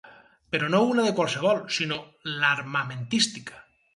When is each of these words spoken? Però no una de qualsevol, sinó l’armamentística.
Però 0.53 0.69
no 0.75 0.79
una 0.93 1.03
de 1.07 1.11
qualsevol, 1.19 1.59
sinó 1.75 1.99
l’armamentística. 2.39 3.63